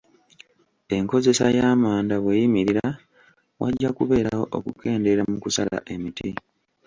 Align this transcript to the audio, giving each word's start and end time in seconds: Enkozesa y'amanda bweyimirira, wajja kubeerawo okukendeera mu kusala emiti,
Enkozesa 0.95 1.45
y'amanda 1.57 2.15
bweyimirira, 2.23 2.87
wajja 3.59 3.89
kubeerawo 3.97 4.45
okukendeera 4.57 5.21
mu 5.29 5.37
kusala 5.43 5.77
emiti, 5.93 6.29